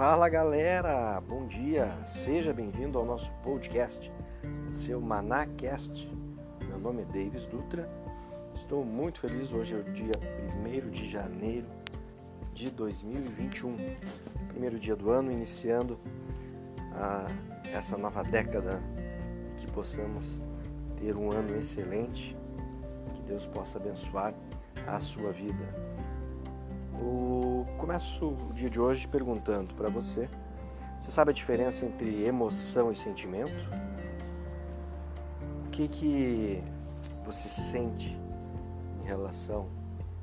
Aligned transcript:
Fala 0.00 0.30
galera, 0.30 1.20
bom 1.20 1.46
dia, 1.46 1.92
seja 2.06 2.54
bem-vindo 2.54 2.98
ao 2.98 3.04
nosso 3.04 3.30
podcast, 3.42 4.10
o 4.70 4.72
seu 4.72 4.98
Manacast. 4.98 6.10
Meu 6.66 6.78
nome 6.78 7.02
é 7.02 7.04
Davis 7.04 7.44
Dutra, 7.44 7.86
estou 8.54 8.82
muito 8.82 9.20
feliz. 9.20 9.52
Hoje 9.52 9.74
é 9.74 9.78
o 9.78 9.84
dia 9.84 10.14
1 10.56 10.88
de 10.88 11.10
janeiro 11.10 11.66
de 12.54 12.70
2021, 12.70 13.76
primeiro 14.48 14.78
dia 14.78 14.96
do 14.96 15.10
ano, 15.10 15.30
iniciando 15.30 15.98
a, 16.94 17.26
essa 17.70 17.98
nova 17.98 18.22
década 18.24 18.80
que 19.58 19.70
possamos 19.70 20.40
ter 20.96 21.14
um 21.14 21.30
ano 21.30 21.54
excelente, 21.54 22.34
que 23.14 23.22
Deus 23.24 23.44
possa 23.44 23.78
abençoar 23.78 24.32
a 24.86 24.98
sua 24.98 25.30
vida. 25.30 25.90
O... 27.00 27.66
Começo 27.78 28.26
o 28.26 28.52
dia 28.52 28.68
de 28.68 28.78
hoje 28.78 29.08
perguntando 29.08 29.72
para 29.74 29.88
você: 29.88 30.28
você 31.00 31.10
sabe 31.10 31.30
a 31.30 31.34
diferença 31.34 31.84
entre 31.86 32.24
emoção 32.24 32.92
e 32.92 32.96
sentimento? 32.96 33.68
O 35.66 35.70
que, 35.70 35.88
que 35.88 36.62
você 37.24 37.48
sente 37.48 38.18
em 39.00 39.06
relação 39.06 39.66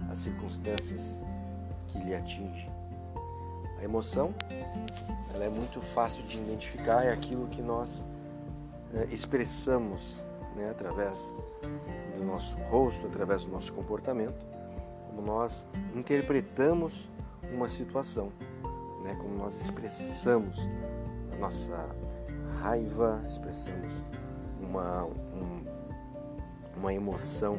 às 0.09 0.19
circunstâncias 0.19 1.21
que 1.87 1.97
lhe 1.99 2.13
atingem? 2.13 2.69
A 3.79 3.83
emoção 3.83 4.33
ela 5.33 5.45
é 5.45 5.49
muito 5.49 5.81
fácil 5.81 6.23
de 6.23 6.37
identificar, 6.37 7.03
é 7.03 7.11
aquilo 7.11 7.47
que 7.47 7.61
nós 7.61 8.03
é, 8.93 9.05
expressamos 9.13 10.27
né, 10.55 10.69
através 10.69 11.19
do 12.15 12.23
nosso 12.23 12.55
rosto, 12.69 13.07
através 13.07 13.45
do 13.45 13.51
nosso 13.51 13.73
comportamento 13.73 14.56
como 15.17 15.25
nós 15.25 15.65
interpretamos 15.95 17.09
uma 17.51 17.67
situação, 17.67 18.31
né? 19.03 19.17
como 19.19 19.35
nós 19.35 19.59
expressamos 19.59 20.59
a 21.33 21.35
nossa 21.37 21.89
raiva, 22.61 23.23
expressamos 23.27 23.91
uma, 24.61 25.05
um, 25.05 25.65
uma 26.77 26.93
emoção 26.93 27.57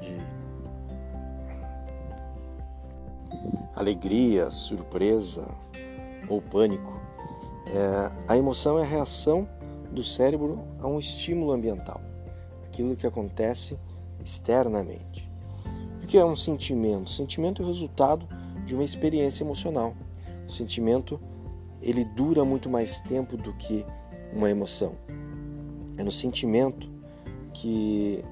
de 0.00 0.16
alegria, 3.74 4.50
surpresa 4.52 5.44
ou 6.28 6.40
pânico. 6.40 7.00
É, 7.66 8.12
a 8.28 8.36
emoção 8.36 8.78
é 8.78 8.82
a 8.82 8.86
reação 8.86 9.48
do 9.90 10.04
cérebro 10.04 10.60
a 10.80 10.86
um 10.86 11.00
estímulo 11.00 11.50
ambiental, 11.50 12.00
aquilo 12.64 12.94
que 12.94 13.06
acontece 13.08 13.76
externamente 14.22 15.31
que 16.06 16.18
é 16.18 16.24
um 16.24 16.36
sentimento? 16.36 17.06
O 17.06 17.10
sentimento 17.10 17.62
é 17.62 17.64
o 17.64 17.68
resultado 17.68 18.26
de 18.64 18.74
uma 18.74 18.84
experiência 18.84 19.44
emocional. 19.44 19.94
O 20.46 20.50
sentimento 20.50 21.20
ele 21.80 22.04
dura 22.04 22.44
muito 22.44 22.70
mais 22.70 22.98
tempo 23.00 23.36
do 23.36 23.52
que 23.54 23.84
uma 24.32 24.50
emoção. 24.50 24.94
É 25.96 26.02
no 26.02 26.12
sentimento 26.12 26.88
que, 27.52 28.24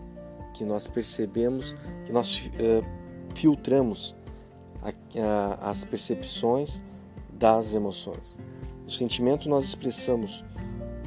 que 0.55 0.65
nós 0.65 0.87
percebemos, 0.87 1.75
que 2.07 2.13
nós 2.13 2.39
uh, 2.47 2.85
filtramos 3.35 4.15
a, 4.83 4.93
a, 5.21 5.71
as 5.71 5.85
percepções 5.85 6.81
das 7.33 7.75
emoções. 7.75 8.39
No 8.85 8.91
sentimento 8.91 9.49
nós 9.49 9.65
expressamos 9.65 10.45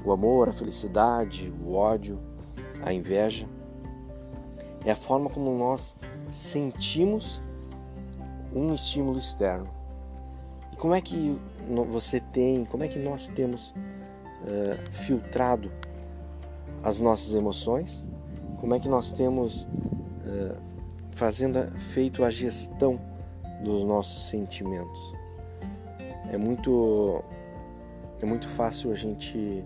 o 0.06 0.12
amor, 0.12 0.50
a 0.50 0.54
felicidade, 0.54 1.54
o 1.66 1.74
ódio, 1.74 2.20
a 2.84 2.94
inveja. 2.94 3.48
É 4.86 4.92
a 4.92 4.96
forma 4.96 5.30
como 5.30 5.58
nós 5.58 5.96
sentimos 6.34 7.42
um 8.54 8.74
estímulo 8.74 9.18
externo. 9.18 9.70
E 10.72 10.76
como 10.76 10.96
é 10.96 11.02
que 11.02 11.40
você 11.90 12.20
tem, 12.20 12.66
como 12.66 12.84
é 12.84 12.88
que 12.88 13.00
nós 13.00 13.28
temos 13.30 13.70
uh, 13.70 14.92
filtrado 14.92 15.72
as 16.82 17.00
nossas 17.00 17.36
emoções? 17.36 18.04
Como 18.60 18.74
é 18.74 18.80
que 18.80 18.90
nós 18.90 19.12
temos 19.12 19.64
uh, 19.64 20.60
fazendo, 21.12 21.72
feito 21.80 22.24
a 22.24 22.30
gestão 22.30 23.00
dos 23.64 23.84
nossos 23.84 24.28
sentimentos? 24.28 25.14
É 26.32 26.38
muito, 26.38 27.24
é 28.22 28.26
muito 28.26 28.48
fácil 28.48 28.92
a 28.92 28.96
gente 28.96 29.64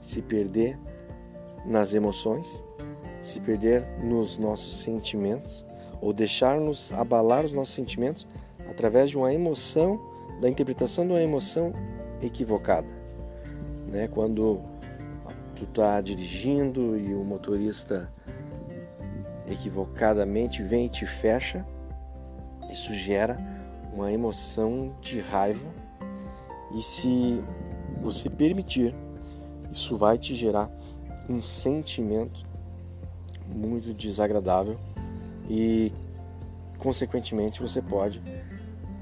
se 0.00 0.22
perder 0.22 0.78
nas 1.66 1.92
emoções, 1.92 2.64
se 3.22 3.38
perder 3.38 3.84
nos 4.02 4.38
nossos 4.38 4.76
sentimentos 4.76 5.68
ou 6.00 6.12
deixar-nos 6.12 6.92
abalar 6.92 7.44
os 7.44 7.52
nossos 7.52 7.74
sentimentos 7.74 8.26
através 8.68 9.10
de 9.10 9.18
uma 9.18 9.32
emoção, 9.32 10.00
da 10.40 10.48
interpretação 10.48 11.06
de 11.06 11.12
uma 11.12 11.22
emoção 11.22 11.72
equivocada. 12.22 12.88
Né? 13.86 14.08
Quando 14.08 14.60
tu 15.54 15.64
está 15.64 16.00
dirigindo 16.00 16.96
e 16.98 17.14
o 17.14 17.24
motorista 17.24 18.12
equivocadamente 19.50 20.62
vem 20.62 20.86
e 20.86 20.88
te 20.88 21.04
fecha, 21.04 21.66
isso 22.70 22.94
gera 22.94 23.38
uma 23.92 24.12
emoção 24.12 24.94
de 25.00 25.20
raiva 25.20 25.80
e 26.72 26.80
se 26.80 27.42
você 28.00 28.30
permitir, 28.30 28.94
isso 29.72 29.96
vai 29.96 30.16
te 30.16 30.34
gerar 30.34 30.70
um 31.28 31.42
sentimento 31.42 32.46
muito 33.46 33.92
desagradável 33.92 34.78
e, 35.50 35.92
consequentemente, 36.78 37.60
você 37.60 37.82
pode 37.82 38.22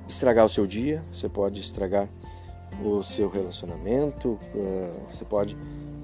estragar 0.08 0.46
o 0.46 0.48
seu 0.48 0.66
dia, 0.66 1.04
você 1.12 1.28
pode 1.28 1.60
estragar 1.60 2.08
o 2.82 3.02
seu 3.02 3.28
relacionamento, 3.28 4.38
eh, 4.54 4.90
você 5.12 5.26
pode 5.26 5.54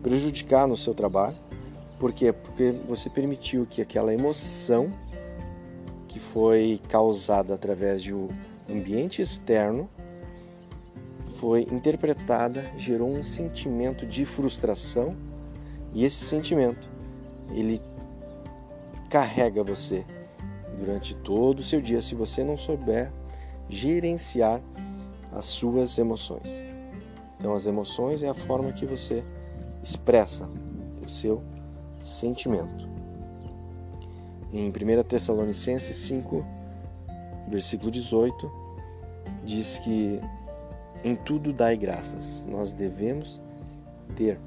prejudicar 0.03 0.69
no 0.69 0.77
seu 0.77 0.93
trabalho. 0.93 1.37
Por 1.99 2.12
quê? 2.12 2.31
Porque 2.31 2.72
você 2.87 3.09
permitiu 3.09 3.65
que 3.65 3.81
aquela 3.81 4.12
emoção 4.12 4.91
que 6.06 6.21
foi 6.21 6.78
causada 6.91 7.54
através 7.54 8.03
de 8.03 8.15
um 8.15 8.28
ambiente 8.69 9.22
externo 9.22 9.88
foi 11.37 11.62
interpretada, 11.62 12.71
gerou 12.77 13.09
um 13.09 13.22
sentimento 13.22 14.04
de 14.04 14.27
frustração 14.27 15.16
e 15.94 16.04
esse 16.04 16.27
sentimento 16.27 16.87
ele 17.50 17.81
carrega 19.09 19.62
você 19.65 20.04
durante 20.75 21.15
todo 21.15 21.61
o 21.61 21.62
seu 21.62 21.81
dia 21.81 22.01
se 22.01 22.15
você 22.15 22.45
não 22.45 22.57
souber 22.57 23.11
gerenciar 23.69 24.61
as 25.33 25.47
suas 25.47 25.99
emoções. 25.99 26.49
Então, 27.39 27.55
as 27.55 27.67
emoções 27.67 28.23
é 28.23 28.29
a 28.29 28.35
forma 28.35 28.73
que 28.73 28.87
você 28.87 29.25
expressa 29.83 30.49
o 31.05 31.09
seu 31.09 31.43
sentimento. 32.01 32.89
Em 34.53 34.69
1 34.69 35.03
Tessalonicenses 35.05 35.97
5, 35.97 36.45
versículo 37.49 37.91
18, 37.91 38.51
diz 39.45 39.79
que 39.79 40.21
em 41.03 41.17
tudo 41.17 41.53
dai 41.53 41.77
graças. 41.77 42.45
Nós 42.49 42.73
devemos 42.73 43.43
ter 44.17 44.39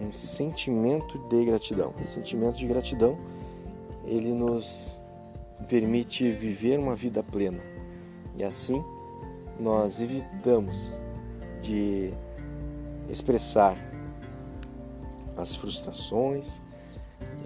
um 0.00 0.12
sentimento 0.12 1.18
de 1.28 1.44
gratidão. 1.44 1.92
O 2.02 2.06
sentimento 2.06 2.56
de 2.56 2.66
gratidão, 2.66 3.18
ele 4.06 4.32
nos 4.32 4.99
permite 5.68 6.30
viver 6.32 6.78
uma 6.78 6.94
vida 6.94 7.22
plena. 7.22 7.60
E 8.36 8.44
assim 8.44 8.82
nós 9.58 10.00
evitamos 10.00 10.76
de 11.60 12.12
expressar 13.08 13.76
as 15.36 15.54
frustrações, 15.54 16.60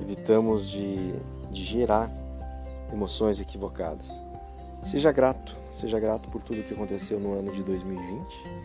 evitamos 0.00 0.70
de, 0.70 1.14
de 1.50 1.62
gerar 1.62 2.10
emoções 2.92 3.40
equivocadas. 3.40 4.20
Seja 4.82 5.10
grato, 5.10 5.56
seja 5.70 5.98
grato 5.98 6.28
por 6.28 6.42
tudo 6.42 6.62
que 6.62 6.74
aconteceu 6.74 7.18
no 7.18 7.32
ano 7.34 7.52
de 7.52 7.62
2020 7.62 8.64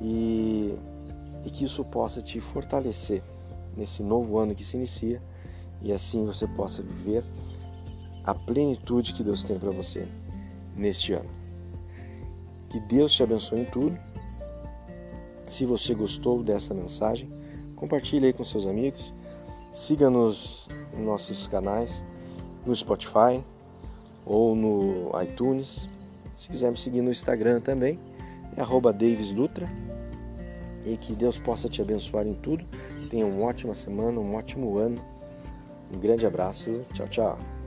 e, 0.00 0.76
e 1.44 1.50
que 1.50 1.64
isso 1.64 1.84
possa 1.84 2.20
te 2.20 2.40
fortalecer 2.40 3.22
nesse 3.76 4.02
novo 4.02 4.38
ano 4.38 4.54
que 4.54 4.64
se 4.64 4.76
inicia 4.76 5.22
e 5.80 5.92
assim 5.92 6.26
você 6.26 6.46
possa 6.46 6.82
viver 6.82 7.24
a 8.24 8.34
plenitude 8.34 9.12
que 9.12 9.22
Deus 9.22 9.44
tem 9.44 9.58
para 9.58 9.70
você 9.70 10.06
neste 10.76 11.12
ano. 11.12 11.30
Que 12.70 12.80
Deus 12.80 13.12
te 13.12 13.22
abençoe 13.22 13.60
em 13.60 13.64
tudo. 13.64 13.98
Se 15.46 15.66
você 15.66 15.94
gostou 15.94 16.42
dessa 16.42 16.72
mensagem, 16.72 17.30
compartilhe 17.76 18.26
aí 18.26 18.32
com 18.32 18.44
seus 18.44 18.66
amigos. 18.66 19.12
Siga-nos 19.72 20.68
em 20.96 21.02
nossos 21.02 21.46
canais 21.46 22.04
no 22.64 22.74
Spotify 22.74 23.44
ou 24.24 24.54
no 24.54 25.10
iTunes. 25.22 25.88
Se 26.34 26.48
quiser 26.48 26.70
me 26.70 26.76
seguir 26.76 27.02
no 27.02 27.10
Instagram 27.10 27.60
também, 27.60 27.98
é 28.56 28.92
@davisdutra. 28.92 29.68
E 30.84 30.96
que 30.96 31.12
Deus 31.12 31.38
possa 31.38 31.68
te 31.68 31.80
abençoar 31.80 32.26
em 32.26 32.34
tudo. 32.34 32.64
Tenha 33.10 33.26
uma 33.26 33.46
ótima 33.46 33.74
semana, 33.74 34.18
um 34.18 34.34
ótimo 34.34 34.78
ano. 34.78 35.00
Um 35.92 35.98
grande 35.98 36.26
abraço. 36.26 36.80
Tchau, 36.92 37.06
tchau. 37.08 37.61